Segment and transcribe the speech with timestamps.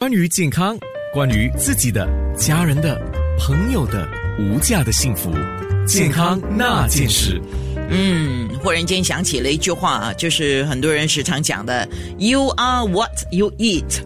[0.00, 0.78] 关于健康，
[1.12, 2.96] 关于自己的、家人的、
[3.36, 5.28] 朋友的无价的幸福，
[5.88, 7.42] 健康那件事。
[7.90, 14.00] 嗯，忽然间想起了一句话啊，就是很多人时常讲的 “You are what you eat”。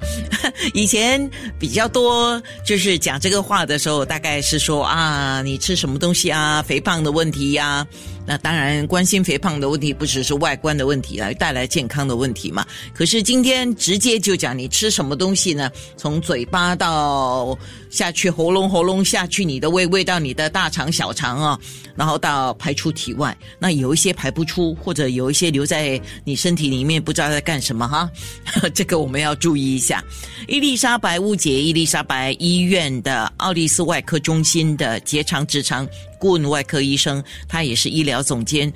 [0.74, 7.86] 以前比较多，就是讲这个话的时候，大概是说啊，你吃什么东西啊，肥胖的问题呀。
[8.26, 12.66] 那当然，关心肥胖的问题不只是外观的问题啊，带来健康的问题嘛。
[12.92, 15.70] 可是今天直接就讲你吃什么东西呢？
[15.96, 17.56] 从嘴巴到
[17.96, 21.58] 下去喉咙，喉咙下去你的胃，胃到你的大肠、小肠啊，
[21.94, 23.34] 然后到排出体外。
[23.58, 28.10] 那有一些排不出，或者有一些留在你身体里面，不知道在干什么哈。
[28.74, 30.04] 这个我们要注意一下。
[30.46, 35.88] 伊丽莎白误解伊丽莎白医院的奥利斯外科中心的结肠直肠。
[36.18, 38.70] 顾问外科医生，他也是医疗总监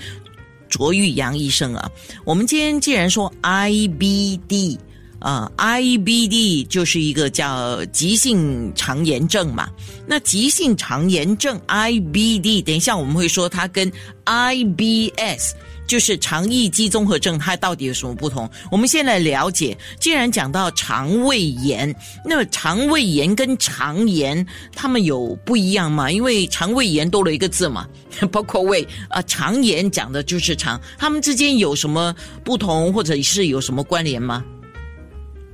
[0.70, 1.90] 卓玉阳医生啊。
[2.24, 4.78] 我们今天既然说 IBD
[5.20, 9.68] 啊，IBD 就是一个叫急性肠炎症嘛。
[10.06, 13.92] 那急性肠炎症 IBD，等一下我们会说它跟
[14.24, 15.52] IBS。
[15.86, 18.48] 就是肠易激综合症，它到底有什么不同？
[18.70, 19.76] 我们先来了解。
[19.98, 21.92] 既然讲到肠胃炎，
[22.24, 26.08] 那肠胃炎跟肠炎，它们有不一样吗？
[26.08, 27.88] 因为肠胃炎多了一个字嘛，
[28.30, 32.14] 包括胃啊，肠炎讲的就是肠，它们之间有什么
[32.44, 34.44] 不同，或者是有什么关联吗？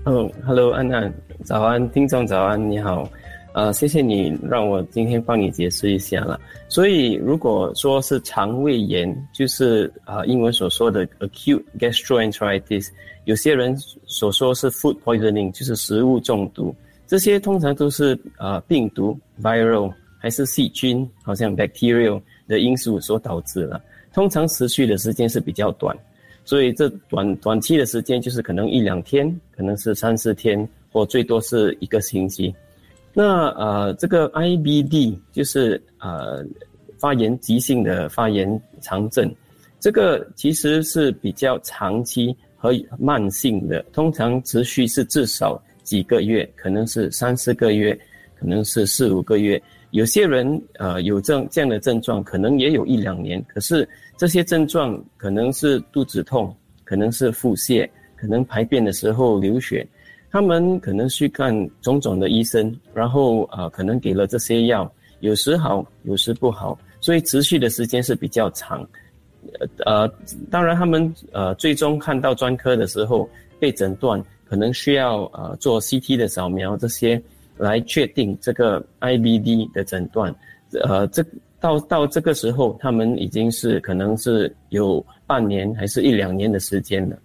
[0.09, 1.13] 嗯，Hello，安娜，
[1.43, 3.11] 早安，听众早安，你好。
[3.55, 6.41] 呃，谢谢你让我今天帮你解释一下了。
[6.69, 12.87] 所以，如果说是肠胃炎，就是啊，英文所说的 acute gastroenteritis，
[13.25, 13.77] 有些人
[14.07, 16.73] 所说是 food poisoning，就是食物中毒。
[17.09, 23.83] 这些通常都是呃病毒 viral 还是细菌，好像 bacterial 的因素所导致了。
[24.15, 25.97] 通常持续的时间是比较短，
[26.47, 32.55] 所以这短短期的时间就是可能一两天，可能是三四天，或最多是一个星期。
[33.13, 36.45] 那呃，这个 IBD 就是呃
[36.99, 38.49] 发炎急性的发炎
[38.81, 39.29] 肠症，
[39.81, 47.99] 这个其实是比较长期和慢性的，通常持续是至少几个月，可能是三四个月，
[48.39, 49.61] 可能是四五个月。
[49.91, 53.45] 有些人呃有这这样的症状，可能也有一两年。
[53.49, 56.55] 可是这些症状可能是肚子痛，
[56.85, 59.87] 可能是腹泻，可能排便的时候流血。
[60.31, 68.87] 他们可能去看种种的医生，然后啊，可能给了这些药，有时好，有时不好，所以持续的时间是比较长。
[69.87, 70.07] 呃，
[70.51, 73.27] 当然他们呃最终看到专科的时候
[73.59, 77.23] 被诊断，可能需要呃做 CT 的扫描这些
[77.57, 80.35] 来确定这个 IBD 的诊断。
[80.83, 81.25] 呃，这
[81.61, 87.17] 到到这个时候，他们已经是可能是有半年还是一两年的时间了。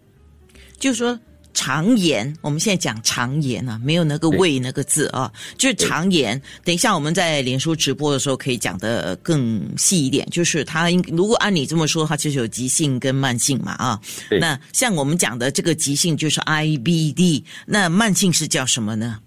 [0.77, 1.19] 就说。
[1.53, 6.41] 肠炎，我们现在讲肠炎啊，没有那个胃那个字啊，就是肠炎。
[6.63, 13.99] 等一下我们在脸书直播的时候可以讲的更细一点，就是它应如果按你这么说，它就是有急性跟慢性嘛啊。
[14.39, 19.19] 那像我们讲的这个急性就是 IBD，那慢性是叫什么呢？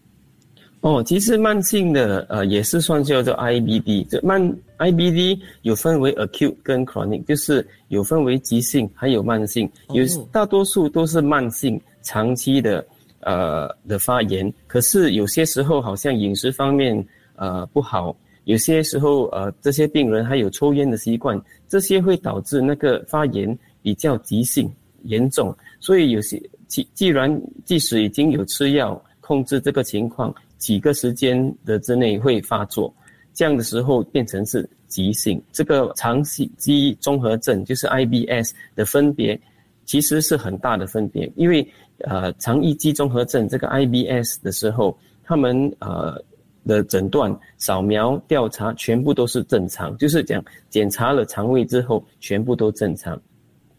[0.85, 4.39] 哦，其实慢性的呃也是算叫做 IBD，这慢
[4.77, 11.81] IBD 有分为 acute 跟 chronic，就是有分为急性还有慢性，有大多数都是慢性。
[12.03, 12.85] 长期的
[13.21, 16.95] 呃的发炎，可是有些时候好像饮食方面
[17.37, 24.71] 呃不好，有些时候呃这些病人还有抽烟的习惯，这些会导致那个发炎比较急性
[25.05, 30.35] 严重，所以有些既既然即使已经有吃药控制这个情况，
[30.67, 31.37] 几个时间
[31.67, 32.93] 的之内会发作，
[33.35, 39.39] 这样的时候变成是急性，这个长期肌综合症就是 IBS 的分别
[39.85, 41.67] 其实是很大的分别，因为。
[41.99, 46.21] 呃，肠易激综合症这个 IBS 的时候，他们呃
[46.67, 53.17] 的诊断、扫描、调查全部都是正常，就是讲检查了肠胃之后，全部都正常。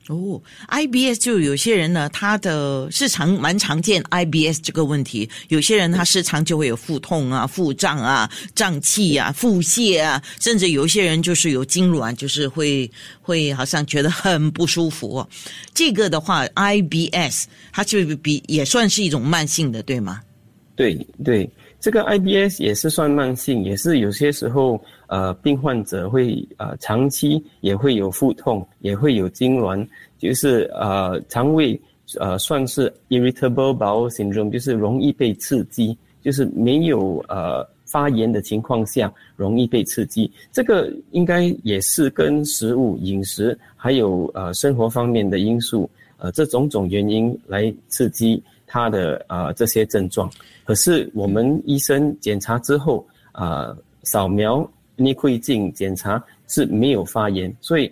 [0.07, 0.39] 哦
[0.69, 12.89] ，IBS 就有些人呢，他的是常蛮常见 IBS 这个问题，有些人他时常就会有腹痛啊、腹胀啊、胀气啊、腹泻啊，甚至有些人就是有痉挛，就是会
[13.19, 15.27] 会好像觉得很不舒服。
[15.73, 20.21] 这个的话，IBS 它就比也算是一种慢性的，对吗？
[20.75, 20.93] 对
[21.23, 21.49] 对，
[21.85, 24.83] 这个 IBS 也是算慢性，也是有些时候。
[25.07, 29.87] 呃，病患者会呃长期也会有腹痛，也会有痉挛，
[30.17, 31.79] 就是呃肠胃
[32.19, 40.31] 呃算是 irritable bowel syndrome，就是容易被刺激，就是没有呃发炎的情况下容易被刺激。
[40.51, 45.87] 这个应该也是跟食物饮食还有呃生活方面的因素
[46.17, 50.29] 呃这种种原因来刺激他的呃这些症状。
[50.63, 57.91] 可是我们医生检查之后，啊，扫描内窥镜检查是没有发炎，所以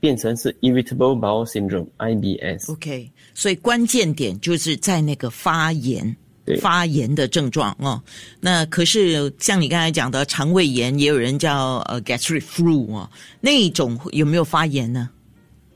[0.00, 2.70] 变成是 irritable bowel syndrome（IBS）。
[2.72, 6.16] OK，所以关键点就是在那个发炎。
[6.60, 8.02] 发炎的症状哦，
[8.40, 13.08] 那可是像你刚才讲的肠胃炎，也有人叫呃 gastric flu 哦，
[13.40, 15.08] 那种有没有发炎呢？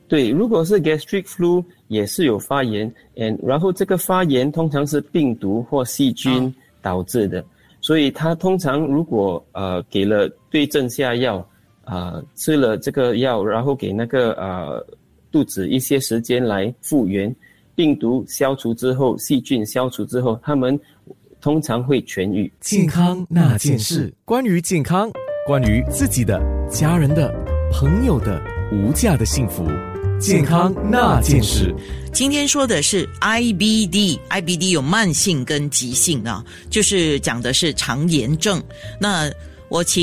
[0.08, 6.52] 对，如果是 gastric flu 也是有发炎，嗯，然后这个发炎通常是病毒或细菌
[6.82, 7.44] 导致的，
[7.80, 11.46] 所以它通常如果呃给了对症下药，
[11.84, 14.84] 啊吃了这个药，然后给那个呃
[15.30, 17.34] 肚子一些时间来复原。
[17.74, 20.80] 病毒消除之后，细菌消除之后，他们
[21.42, 22.50] 通常会痊愈。
[22.58, 25.10] 健康那件事，关于健康，
[25.46, 26.40] 关于自己的、
[26.70, 27.30] 家人的、
[27.70, 28.42] 朋友的
[28.72, 29.62] 无价的幸福。
[30.18, 31.74] 健康那件事，
[32.12, 38.62] 今天说的是 IBD，IBD 有慢性跟急性啊，就是讲的是肠炎症。
[38.98, 39.30] 那
[39.68, 40.02] 我请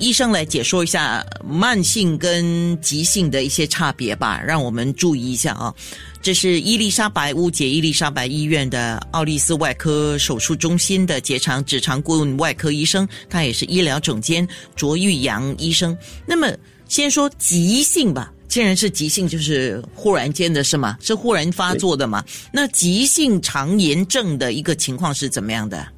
[0.00, 5.72] 医生来解说一下慢性跟急性的一些差别吧，让我们注意一下啊。
[6.20, 15.96] 这是伊丽莎白乌杰伊丽莎白医院的奥利斯外科手术中心的结肠直肠顾问外科医生，他也是医疗总监卓玉阳医生。
[16.26, 16.52] 那么，
[16.88, 20.98] 先说急性吧，既然是急性，就是忽然间的是吗？
[21.00, 22.22] 是忽然发作的吗？
[22.52, 25.88] 那急性肠炎症的一个情况是怎么样的？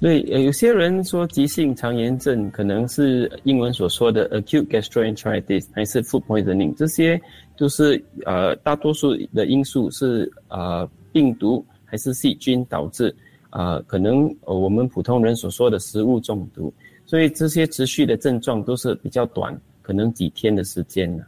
[0.00, 7.20] 对，呃，有些人说急性肠炎症可能是英文所说的 acute gastroenteritis，还是 food poisoning，这些
[7.56, 13.14] 都是呃大多数的因素是呃病毒还是细菌导致，
[13.50, 16.74] 呃可能呃我们普通人所说的食物中毒，
[17.06, 21.24] 所以这些持续的症状都是比较短，可能几天的时间的。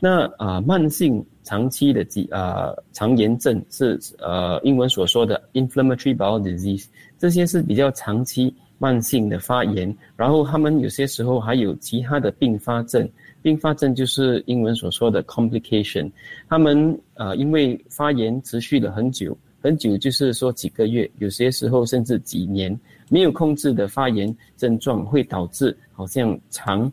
[0.00, 6.86] 那啊慢性长期的急啊肠炎症是呃英文所说的 inflammatory bowel disease。
[7.18, 13.08] 这些是比较长期慢性的发炎，然后他们有些时候还有其他的并发症。
[13.40, 16.10] 并发症就是英文所说的 complication。
[16.48, 22.78] 他们呃因为发炎持续了很久，很久就是说几个月，有些时候甚至几年，
[23.08, 26.90] 没有控制的发炎症状会导致好像肠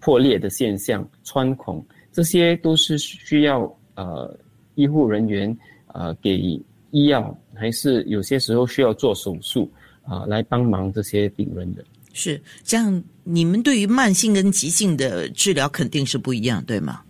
[0.00, 1.82] 破裂的现象、穿孔，
[2.16, 3.60] 这些都是需要
[3.94, 4.34] 呃
[4.74, 5.54] 医护人员
[5.88, 6.58] 呃给。
[6.92, 9.70] 医药还是有些时候需要做手术
[10.02, 11.84] 啊，来帮忙这些病人的。
[12.14, 17.02] 是这样，你们对于慢性跟急性的治疗肯定是不一样，对吗？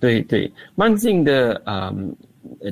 [0.00, 1.92] 对对，慢性的啊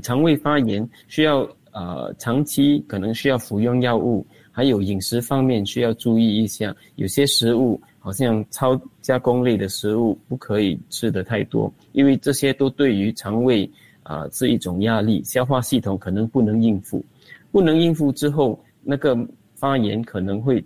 [0.03, 13.69] 肠胃发炎需要呃长期可能需要服用药物，还有饮食方面需要注意一下，有些食物好像超加工类的食物不可以吃的太多，因为这些都对于肠胃。
[14.07, 17.03] 啊，是一种压力，消化系统可能不能应付，
[17.51, 19.17] 不能应付之后，那个
[19.55, 20.63] 发炎可能会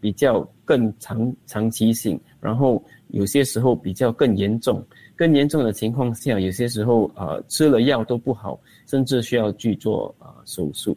[0.00, 4.84] 比较更长长期性，然后有些时候比较更严重，
[5.14, 8.58] 更严重的情况下，有些时候啊吃了药都不好，
[8.88, 10.96] 甚至需要去做啊手术。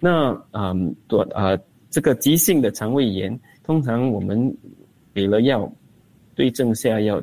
[0.00, 0.74] 那啊
[1.06, 1.56] 多啊
[1.88, 4.52] 这个急性的肠胃炎，通常我们
[5.18, 5.68] 给了药，
[6.36, 7.20] 对症下药，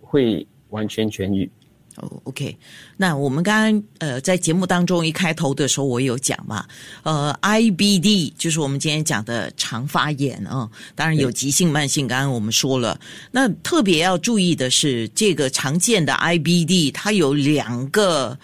[0.00, 1.50] 会完全痊愈。
[1.96, 2.56] 哦，OK，
[2.96, 6.66] 那我们刚刚呃在节目当中一开头的时候，我有讲嘛，
[7.02, 12.98] 呃，IBD 就是我们今天讲的肠发炎啊，当然有急性、慢性，刚刚我们说了。
[13.30, 18.36] 那特别要注意的是，这个常见的 IBD 它有两个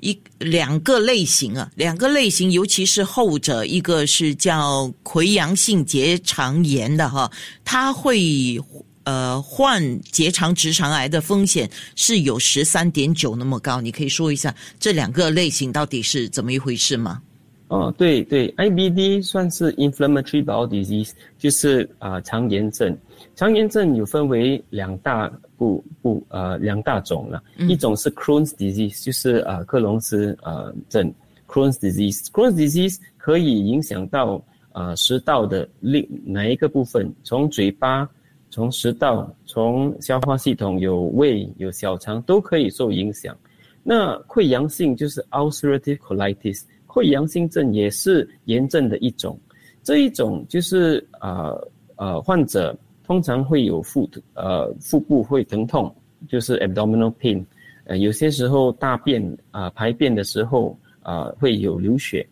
[0.00, 7.30] 一两个类型啊，两个类型，尤其是后者，一个是叫溃疡性结肠炎的哈，
[7.64, 8.60] 它会。
[9.04, 17.22] 呃，患结肠直肠癌的风险是有十三点九那么高，你可以说一下这两个类型到底是怎么一回事吗？
[17.68, 22.94] 哦，对对，IBD 算是 inflammatory bowel disease，就是啊肠炎症。
[23.34, 31.12] 肠炎症有分为两大部部呃两大种了，一种是 Crohn's disease，就是呃克隆斯呃症
[31.46, 38.08] Crohn's disease，Crohn's disease 可以影响到啊食道的另哪一个部分，从嘴巴。
[38.50, 43.36] 从食道、从消化系统，有胃、有小肠都可以受影响。
[43.82, 49.38] 那溃疡性就是 ulcerative colitis，溃疡性症也是炎症的一种。
[49.82, 52.74] 这一种就是呃呃，患者
[53.08, 55.92] 通常会有腹呃腹部会疼痛，
[56.28, 57.44] 就是 abdominal pain。
[57.84, 62.24] 呃，有些时候大便啊排便的时候啊会有流血，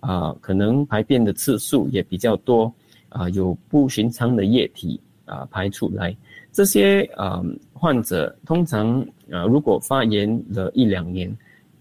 [0.00, 2.70] 啊可能排便的次数也比较多，
[3.08, 5.00] 啊有不寻常的液体。
[5.26, 6.14] 啊，排出来，
[6.52, 9.00] 这些啊患者通常
[9.30, 11.34] 啊，如果发炎了一两年，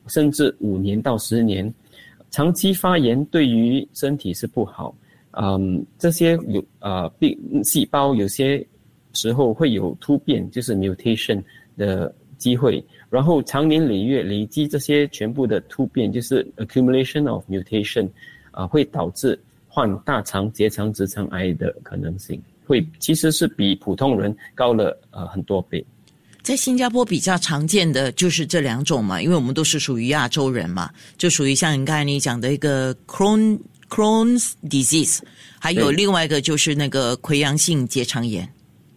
[0.07, 1.69] 甚至五年到十年，
[2.31, 4.95] 长期发炎对于身体是不好。
[5.33, 8.65] 嗯，这些有呃病细胞有些
[9.13, 11.43] 时候会有突变，就是 mutation
[11.77, 12.83] 的机会。
[13.09, 18.09] 然后长年累月累积这些全部的突变，就是 accumulation of mutation，
[18.51, 25.85] 啊，会导致患大肠结肠直肠癌的可能性，会其实是比普通人高了呃很多倍。
[26.41, 33.57] 在新加坡比较常见的就是这两种嘛，因为我们都是属于亚洲人嘛，就属于像你刚才你讲的一个 Crohn
[33.93, 35.19] Crohn's disease，
[35.59, 38.51] 还有另外一个就是那个溃疡性结肠炎。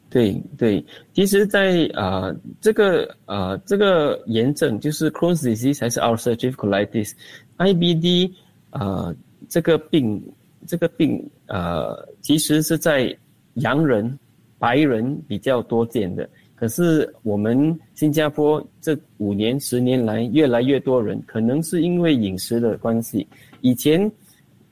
[0.09, 8.33] 对对，其实，在啊这个啊这个炎症就是 Crohn's disease 还是 ulcerative colitis，IBD
[8.71, 9.15] 啊
[9.49, 10.23] 这个病
[10.67, 13.15] 这个病啊其实是在
[13.55, 14.19] 洋人
[14.59, 23.27] 白人比较多见的，可是我们新加坡这五年十年来越来越多人，可能是因为饮食的关系，
[23.61, 24.11] 以前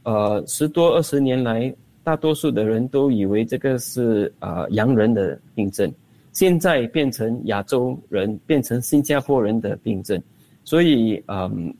[0.05, 1.75] 呃十多二十年来。
[2.07, 5.91] 大多数的人都以为这个是啊洋人的病症，
[6.35, 10.23] 现在变成亚洲人、变成新加坡人的病症，
[10.65, 11.75] 所以嗯，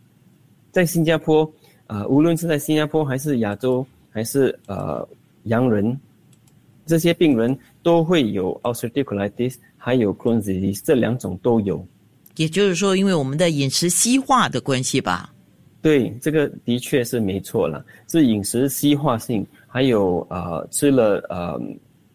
[0.73, 1.47] 在新加坡
[1.87, 5.07] 啊，无论是在新加坡还是亚洲还是呃
[5.43, 6.01] 洋人，
[6.87, 11.87] 这些病人都会有 ulcerative colitis，还有 Crohn's disease，这两种都有。
[12.37, 15.34] 也就是说，因为我们的饮食西化的关系吧？
[15.85, 19.47] 对，这个的确是没错了，是饮食西化性。
[19.69, 21.61] 还有呃，吃了呃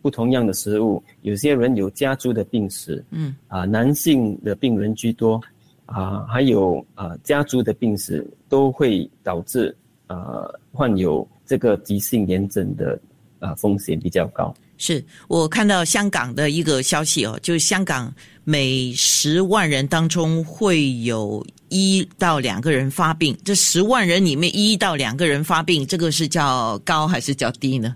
[0.01, 5.39] 不同样的食物，有些人有家族的病史，嗯，啊，男性的病人居多，
[5.85, 9.75] 啊，还有啊家族的病史都会导致
[10.07, 12.99] 呃患有这个急性炎症的
[13.37, 14.51] 啊风险比较高。
[14.79, 18.11] 是我看到香港的一个消息哦，就是香港
[18.43, 27.95] 每十万人当中会有一到两个人发病，这十万人里面一到两个人发病，这个是叫高还是叫低呢？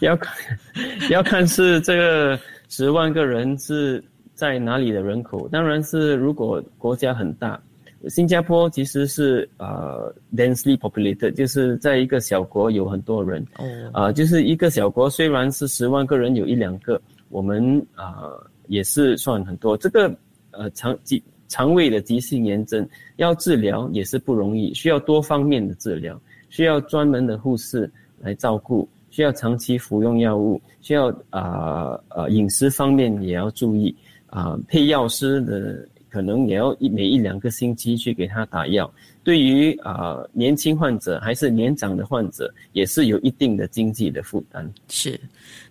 [0.00, 0.34] 要看
[1.08, 2.38] 要看是这个
[2.68, 4.02] 十万个人是
[4.34, 7.58] 在哪里的人口，当然是如果国家很大。
[8.08, 13.44] 新加坡其实是呃 densely populated，就是在一个小国有很多人，
[13.92, 17.00] 啊，就是一个小国虽然是十万个人有一两个，
[17.30, 18.30] 我们啊
[18.68, 19.76] 也是算很多。
[19.76, 20.14] 这个
[20.52, 22.86] 呃肠急肠胃的急性炎症
[23.16, 33.92] 要治疗也是不容易，需要多方面的治疗，需要专门的护士来照顾，需要长期服用药物，需要啊呃饮食方面也要注意
[34.26, 35.88] 啊配药师的。
[36.16, 38.90] 可能也要一每一两个星期去给他打药。
[39.22, 44.66] 对于啊年轻患者还是年长的患者，也是有一定的经济的负担。
[44.88, 45.20] 是，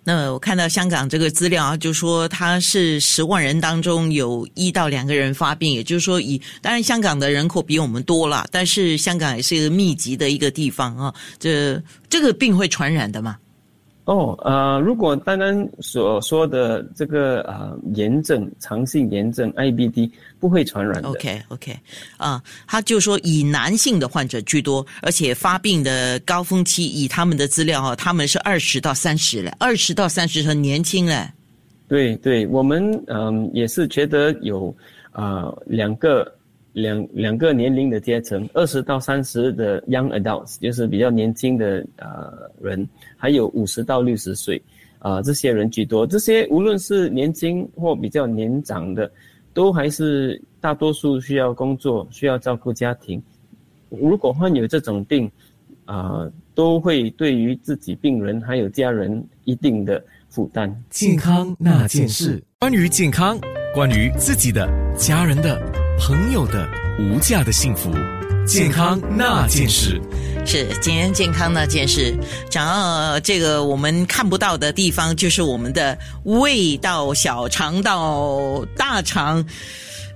[0.03, 11.15] 那我看到香港这个资料啊，就说他是十万人当中有一到两个人发病，也就是说，以当然香港的人口比我们多了，但是香港也是一个密集的一个地方啊。
[11.39, 13.35] 这这个病会传染的嘛？
[14.05, 21.09] 哦，呃，如果单单所说的这个呃炎症、肠性炎症 IBD 不会传染的。
[21.09, 21.75] OK，OK，
[22.17, 31.27] 啊，他就说以男性的患者居多，而且发病的高峰期，以他们的资料哈，他们是二十到三十了，二十到三十很年轻嘞。
[31.87, 34.75] 对对，我们嗯也是觉得有
[35.11, 36.31] 啊两个。
[36.75, 44.61] 两两个年龄的阶层，二十到三十的 young adults，就是比较年轻的呃人，还有五十到六十岁，
[44.99, 46.05] 啊，这些人居多。
[46.05, 49.09] 这些无论是年轻或比较年长的，
[49.53, 53.23] 都还是大多数需要工作，需要照顾家庭。
[53.87, 55.31] 如果患有这种病，
[55.85, 60.83] 啊，都会对于自己病人还有家人一定的负担。
[60.89, 63.39] 健康那件事，关于健康，
[63.73, 64.67] 关于自己的、
[64.97, 65.74] 家人的。
[65.99, 67.91] 朋友的无价的幸福，
[68.45, 69.99] 健康那件事，
[70.45, 72.15] 是今天健康那件事。
[72.49, 79.43] 讲到这个我们看不到的地方，就是我们的胃到小肠到大肠。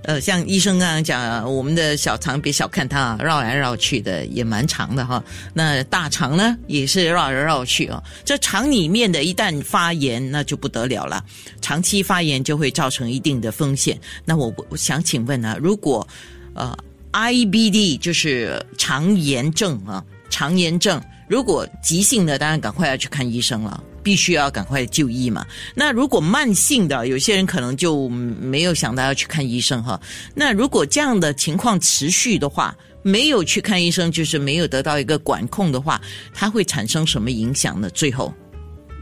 [0.02, 5.22] 呃，像医生刚刚讲，我们的小肠别小看它啊，绕来绕去的也蛮长的哈。
[5.52, 8.02] 那大肠呢，也是绕来绕去哦。
[8.24, 11.22] 这肠里面的一旦发炎，那就不得了了。
[11.60, 14.00] 长期发炎就会造成一定的风险。
[14.24, 16.06] 那我我想请问呢，如果
[16.54, 16.76] 呃
[17.12, 23.82] IBD 就是肠炎症啊，肠炎症，如果急性的，当然赶快要去看医生了。
[24.02, 25.46] 必须要赶快就医嘛。
[25.74, 30.00] 那如果慢性的，有些人可能就没有想到要去看医生哈。
[30.34, 36.00] 那如果这样的情况持续的话，没有去看医生，就是没有得到一个管控的话，
[36.34, 37.88] 它会产生什么影响呢？
[37.90, 38.32] 最后，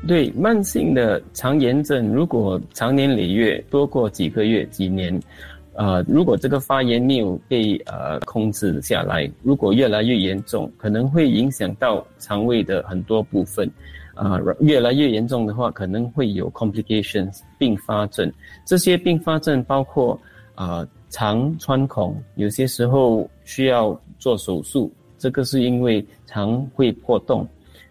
[0.06, 5.20] 对慢性的肠炎症，如果长年累月多过几个月、几年，
[5.74, 13.68] 呃，如果这个发炎没有被呃控制下来，如果越来越严重，可能会影响到肠胃的很多部分。
[14.18, 18.30] 啊，越来越严重的话，可能会有 complications 并发症。
[18.66, 20.20] 这些并发症包括
[20.56, 27.46] 啊肠穿孔，有些时候需要做手术，这个是因为肠会破洞。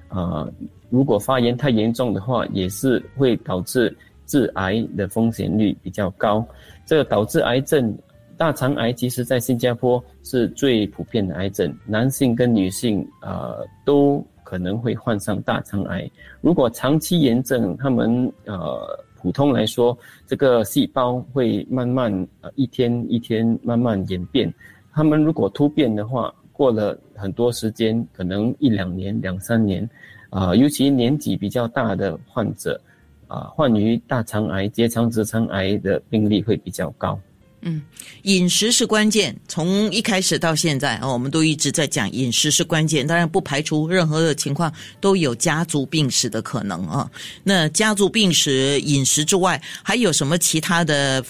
[0.09, 0.45] 啊，
[0.89, 6.45] 如果发炎太严重的话，也是会导致致癌的风险率比较高。
[6.85, 7.97] 这导致癌症，
[8.35, 13.55] 大肠癌其实在新加坡是最普遍的癌症，男性跟女性啊
[13.85, 14.21] 都。
[14.47, 16.09] 可能会患上大肠癌。
[16.39, 24.53] 如果长期炎症，他们呃，普通来说，这个细胞会慢慢呃一天一天慢慢演变。
[24.93, 29.87] 他们如果突变的话，过了很多时间，可能一两年、两三年，
[30.29, 32.79] 啊，尤其年纪比较大的患者，
[33.27, 37.19] 啊，患于大肠癌、结肠直肠癌的病例会比较高。
[37.61, 37.81] 嗯，
[38.23, 39.35] 饮食是关键。
[39.47, 43.05] 从一开始到现在啊，我们都一直在讲饮食是关键。
[43.05, 44.71] 当然，不排除任何的情况
[45.01, 47.09] 都有家族病史的可能啊。
[47.43, 51.23] 那家族病史、饮食之外，还有什么其他的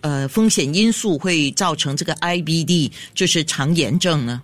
[0.00, 4.42] 呃风险因素会造成这个 IBD，就是肠炎症呢？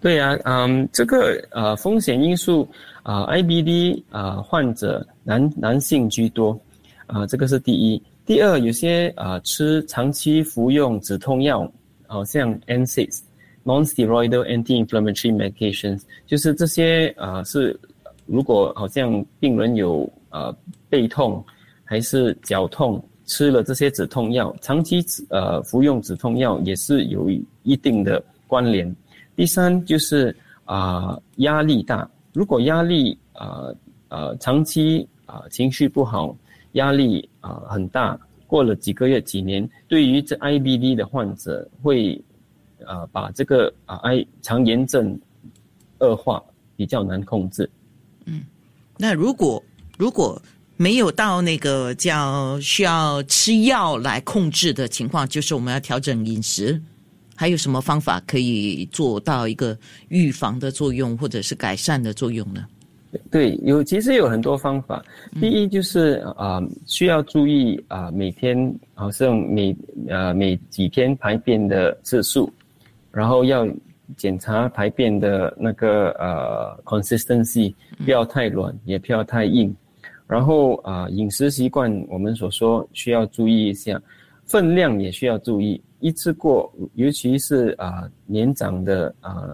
[0.00, 2.68] 对呀，嗯，这个呃风险因素
[3.04, 6.60] 啊，IBD 啊患者男男性居多
[7.06, 8.02] 啊，这个是第一。
[8.24, 11.70] 第二，有些啊吃长期服用止痛药，
[12.06, 17.78] 好像 NSAIDs（Non-Steroidal Anti-Inflammatory Medications），就是这些啊是，
[18.26, 20.56] 如果好像病人有呃
[20.88, 21.44] 背痛
[21.82, 27.28] 还是脚痛，吃了这些止痛药，长期呃服用止痛药也是有
[27.64, 28.94] 一定的关联。
[29.34, 33.66] 第三就是啊压力大，如果压力啊
[34.10, 36.36] 呃长期啊情绪不好。
[36.72, 42.22] 压力啊很大，过了几个月、几年，对于这 IBD 的患者，会
[42.84, 45.18] 啊把这个啊 I 肠炎症
[45.98, 46.42] 恶化，
[46.76, 47.68] 比较难控制。
[48.24, 48.42] 嗯，
[48.98, 49.62] 那如果
[49.98, 50.40] 如果
[50.76, 56.80] 没有到那个叫需要吃药来控制的情况，就是我们要调整饮食，
[57.36, 62.66] 还有什么方法可以做到一个预防的作用，或者是改善的作用呢？
[63.30, 65.04] 对，有其实有很多方法。
[65.40, 69.76] 第一就是啊，需要注意啊，每天好像每
[70.08, 72.50] 呃每几天排便的次数，
[73.10, 73.68] 然后要
[74.16, 79.74] 检查排便的那个呃 consistency，不要太软，也不要太硬。
[80.26, 84.00] 然后啊，饮食习惯我们所说需要注意一下，
[84.46, 85.80] 分量也需要注意。
[86.00, 89.44] 一次过，尤其是啊年长的啊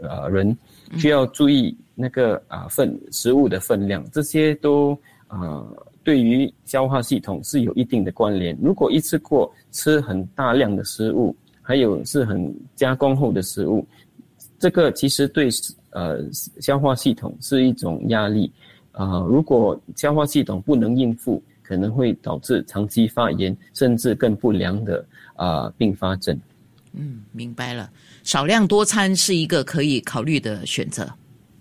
[0.00, 0.56] 呃人，
[0.96, 1.76] 需要注意。
[2.02, 5.62] 那个啊分食物的分量，这些都啊
[6.02, 8.56] 对于消化系统是有一定的关联。
[8.62, 13.86] 如果一次过吃很大量的食物，还有是很加工后的食物，
[14.58, 15.50] 这个其实对
[15.90, 18.50] 呃消化系统是一种压力
[18.92, 19.20] 啊。
[19.28, 26.34] 如果消化系统不能应付，可能会导致长期发炎，甚至更不良的啊并发症。
[26.92, 27.90] 嗯，明白了。
[28.24, 31.08] 少量多餐是一个可以考虑的选择。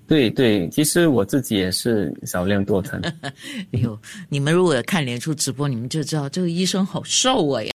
[0.07, 2.99] 对对，其实我自己也是少量多餐。
[3.21, 3.95] 哎呦，
[4.27, 7.67] 你们如果看脸书直播，你们就知道这个医生好瘦啊呀。